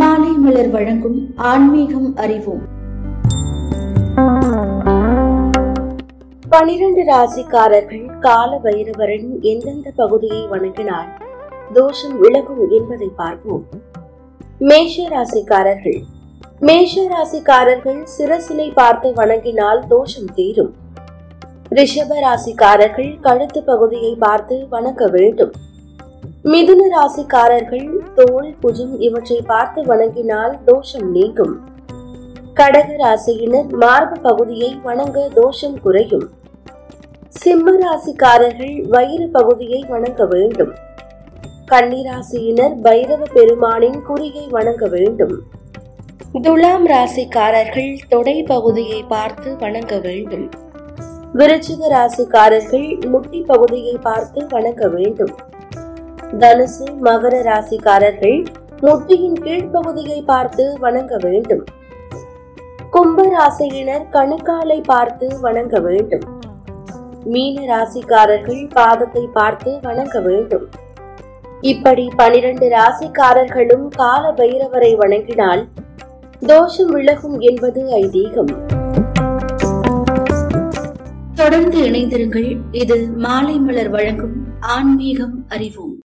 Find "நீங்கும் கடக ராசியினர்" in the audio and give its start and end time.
31.10-33.70